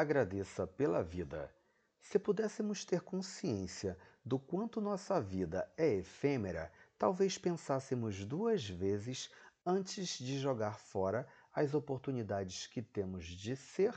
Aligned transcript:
Agradeça 0.00 0.64
pela 0.64 1.02
vida. 1.02 1.52
Se 2.00 2.20
pudéssemos 2.20 2.84
ter 2.84 3.00
consciência 3.00 3.98
do 4.24 4.38
quanto 4.38 4.80
nossa 4.80 5.20
vida 5.20 5.68
é 5.76 5.94
efêmera, 5.94 6.70
talvez 6.96 7.36
pensássemos 7.36 8.24
duas 8.24 8.68
vezes 8.68 9.28
antes 9.66 10.16
de 10.16 10.38
jogar 10.38 10.78
fora 10.78 11.26
as 11.52 11.74
oportunidades 11.74 12.68
que 12.68 12.80
temos 12.80 13.24
de 13.26 13.56
ser 13.56 13.92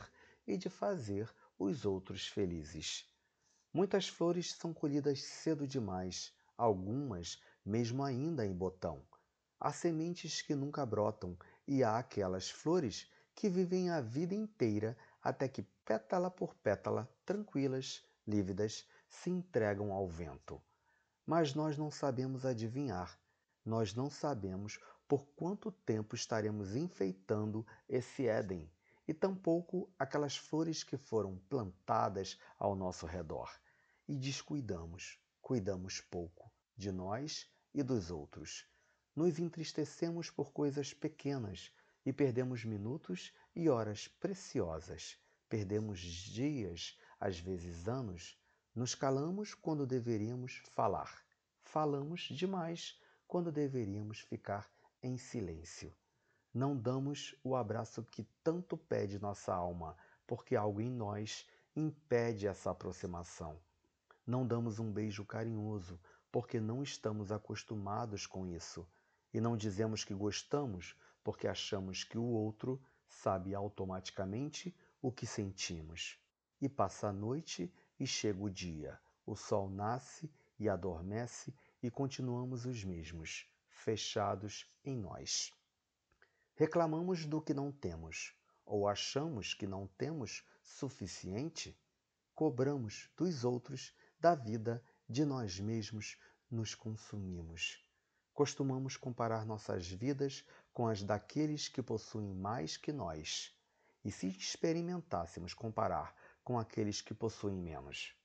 e 0.48 0.58
de 0.58 0.72
fazer 0.72 1.30
os 1.60 1.86
outros 1.86 2.28
felizes. 2.28 3.08
Muitas 3.72 4.08
flores 4.08 4.54
são 4.54 4.74
colhidas 4.74 5.22
cedo 5.22 5.68
demais, 5.68 6.34
algumas 6.58 7.40
mesmo 7.64 8.04
ainda 8.04 8.44
em 8.44 8.56
botão. 8.56 9.06
Há 9.60 9.72
sementes 9.72 10.42
que 10.42 10.56
nunca 10.56 10.84
brotam 10.84 11.38
e 11.68 11.84
há 11.84 12.00
aquelas 12.00 12.50
flores 12.50 13.08
que 13.36 13.48
vivem 13.48 13.92
a 13.92 14.02
vida 14.02 14.34
inteira 14.34 14.98
até 15.22 15.48
que, 15.48 15.64
pétala 15.86 16.32
por 16.32 16.56
pétala, 16.56 17.10
tranquilas, 17.26 18.04
lívidas, 18.28 18.88
se 19.08 19.30
entregam 19.30 19.92
ao 19.92 20.08
vento. 20.08 20.62
Mas 21.26 21.54
nós 21.54 21.78
não 21.78 21.92
sabemos 21.92 22.46
adivinhar, 22.46 23.20
nós 23.66 23.94
não 23.94 24.10
sabemos 24.10 24.80
por 25.08 25.26
quanto 25.36 25.72
tempo 25.72 26.16
estaremos 26.16 26.76
enfeitando 26.76 27.66
esse 27.88 28.28
Éden, 28.28 28.72
e 29.08 29.14
tampouco 29.14 29.92
aquelas 30.00 30.38
flores 30.38 30.84
que 30.84 30.96
foram 30.96 31.38
plantadas 31.50 32.40
ao 32.58 32.76
nosso 32.76 33.06
redor. 33.06 33.52
E 34.08 34.16
descuidamos, 34.16 35.20
cuidamos 35.42 36.00
pouco 36.00 36.50
de 36.78 36.92
nós 36.92 37.50
e 37.74 37.84
dos 37.84 38.10
outros. 38.10 38.66
Nos 39.14 39.38
entristecemos 39.38 40.30
por 40.30 40.54
coisas 40.54 40.94
pequenas 40.94 41.74
e 42.06 42.12
perdemos 42.12 42.66
minutos 42.66 43.34
e 43.56 43.70
horas 43.70 44.08
preciosas. 44.08 45.18
Perdemos 45.48 46.00
dias, 46.00 46.98
às 47.20 47.40
vezes 47.40 47.88
anos. 47.88 48.38
Nos 48.74 48.96
calamos 48.96 49.54
quando 49.54 49.86
deveríamos 49.86 50.62
falar. 50.72 51.24
Falamos 51.62 52.22
demais 52.22 53.00
quando 53.28 53.52
deveríamos 53.52 54.20
ficar 54.20 54.70
em 55.04 55.18
silêncio. 55.18 55.94
Não 56.54 56.76
damos 56.76 57.36
o 57.44 57.56
abraço 57.56 58.04
que 58.04 58.24
tanto 58.44 58.76
pede 58.76 59.20
nossa 59.20 59.54
alma, 59.54 59.96
porque 60.28 60.56
algo 60.56 60.82
em 60.82 60.90
nós 60.90 61.48
impede 61.76 62.48
essa 62.48 62.72
aproximação. 62.72 63.58
Não 64.26 64.46
damos 64.46 64.80
um 64.80 64.92
beijo 64.92 65.26
carinhoso, 65.26 66.00
porque 66.32 66.60
não 66.60 66.84
estamos 66.84 67.32
acostumados 67.32 68.26
com 68.26 68.46
isso. 68.46 68.88
E 69.34 69.40
não 69.40 69.56
dizemos 69.56 70.04
que 70.04 70.14
gostamos, 70.14 70.96
porque 71.24 71.48
achamos 71.48 72.04
que 72.04 72.18
o 72.18 72.24
outro 72.24 72.82
sabe 73.08 73.54
automaticamente 73.54 74.76
o 75.02 75.12
que 75.12 75.26
sentimos. 75.26 76.18
E 76.62 76.70
passa 76.70 77.08
a 77.08 77.14
noite 77.14 77.74
e 78.00 78.06
chega 78.06 78.44
o 78.44 78.50
dia. 78.50 79.00
O 79.26 79.36
sol 79.36 79.70
nasce 79.70 80.32
e 80.60 80.70
adormece 80.70 81.54
e 81.82 81.90
continuamos 81.90 82.66
os 82.66 82.84
mesmos, 82.84 83.48
fechados 83.70 84.68
em 84.86 84.96
nós. 84.96 85.52
Reclamamos 86.56 87.26
do 87.26 87.42
que 87.42 87.54
não 87.54 87.72
temos, 87.72 88.36
ou 88.66 88.88
achamos 88.88 89.54
que 89.54 89.66
não 89.66 89.88
temos 89.98 90.46
suficiente? 90.62 91.76
Cobramos 92.36 93.10
dos 93.18 93.44
outros, 93.44 93.94
da 94.20 94.36
vida, 94.36 94.84
de 95.10 95.26
nós 95.26 95.60
mesmos, 95.60 96.18
nos 96.50 96.76
consumimos. 96.76 97.91
Costumamos 98.42 98.98
comparar 98.98 99.46
nossas 99.46 99.88
vidas 99.88 100.44
com 100.74 100.88
as 100.88 101.04
daqueles 101.04 101.68
que 101.68 101.80
possuem 101.80 102.34
mais 102.34 102.76
que 102.76 102.92
nós. 102.92 103.56
E 104.04 104.12
se 104.12 104.30
experimentássemos 104.30 105.54
comparar 105.54 106.16
com 106.44 106.58
aqueles 106.58 107.04
que 107.04 107.14
possuem 107.14 107.56
menos? 107.56 108.16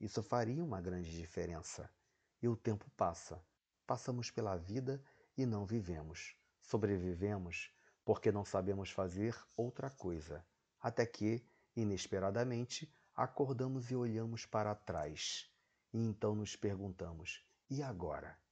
Isso 0.00 0.22
faria 0.22 0.64
uma 0.64 0.80
grande 0.80 1.14
diferença. 1.14 1.92
E 2.40 2.48
o 2.48 2.56
tempo 2.56 2.90
passa. 2.96 3.44
Passamos 3.86 4.30
pela 4.30 4.56
vida 4.56 5.04
e 5.36 5.44
não 5.44 5.66
vivemos. 5.66 6.34
Sobrevivemos 6.62 7.70
porque 8.06 8.32
não 8.32 8.46
sabemos 8.46 8.90
fazer 8.90 9.36
outra 9.54 9.90
coisa. 9.90 10.42
Até 10.80 11.04
que, 11.04 11.46
inesperadamente, 11.76 12.90
acordamos 13.14 13.90
e 13.90 13.94
olhamos 13.94 14.46
para 14.46 14.74
trás. 14.74 15.46
E 15.92 15.98
então 15.98 16.34
nos 16.34 16.56
perguntamos: 16.56 17.46
e 17.68 17.82
agora? 17.82 18.47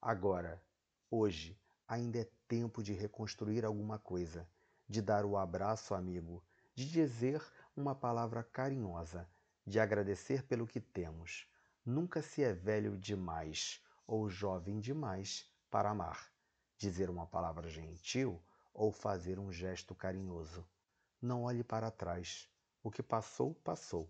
Agora, 0.00 0.62
hoje, 1.10 1.60
ainda 1.86 2.20
é 2.20 2.30
tempo 2.46 2.84
de 2.84 2.92
reconstruir 2.92 3.64
alguma 3.64 3.98
coisa, 3.98 4.48
de 4.88 5.02
dar 5.02 5.24
o 5.24 5.36
abraço 5.36 5.92
amigo, 5.92 6.44
de 6.72 6.88
dizer 6.88 7.42
uma 7.76 7.96
palavra 7.96 8.44
carinhosa, 8.44 9.28
de 9.66 9.80
agradecer 9.80 10.44
pelo 10.44 10.68
que 10.68 10.80
temos. 10.80 11.50
Nunca 11.84 12.22
se 12.22 12.44
é 12.44 12.52
velho 12.52 12.96
demais 12.96 13.84
ou 14.06 14.28
jovem 14.28 14.78
demais 14.78 15.52
para 15.68 15.90
amar. 15.90 16.32
Dizer 16.76 17.10
uma 17.10 17.26
palavra 17.26 17.68
gentil 17.68 18.40
ou 18.72 18.92
fazer 18.92 19.36
um 19.40 19.50
gesto 19.50 19.96
carinhoso. 19.96 20.64
Não 21.20 21.42
olhe 21.42 21.64
para 21.64 21.90
trás. 21.90 22.48
O 22.84 22.90
que 22.90 23.02
passou, 23.02 23.52
passou. 23.52 24.08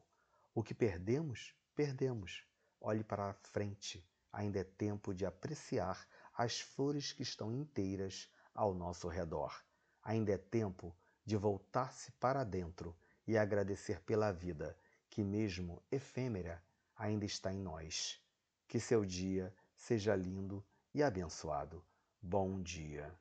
O 0.55 0.63
que 0.63 0.75
perdemos, 0.75 1.55
perdemos. 1.75 2.47
Olhe 2.79 3.03
para 3.03 3.31
a 3.31 3.35
frente 3.35 4.07
ainda 4.33 4.61
é 4.61 4.65
tempo 4.65 5.15
de 5.15 5.25
apreciar 5.25 6.07
as 6.35 6.61
flores 6.61 7.13
que 7.13 7.23
estão 7.23 7.53
inteiras 7.53 8.29
ao 8.55 8.75
nosso 8.75 9.09
redor. 9.09 9.65
Ainda 10.03 10.33
é 10.33 10.39
tempo 10.39 10.97
de 11.25 11.37
voltar-se 11.37 12.13
para 12.13 12.45
dentro 12.45 12.97
e 13.27 13.37
agradecer 13.37 14.01
pela 14.01 14.33
vida, 14.33 14.77
que, 15.11 15.23
mesmo 15.23 15.83
efêmera, 15.91 16.63
ainda 16.97 17.25
está 17.25 17.53
em 17.53 17.61
nós. 17.61 18.21
Que 18.67 18.81
seu 18.81 19.05
dia 19.05 19.55
seja 19.77 20.17
lindo 20.17 20.65
e 20.95 21.03
abençoado. 21.03 21.85
Bom 22.21 22.63
dia. 22.63 23.15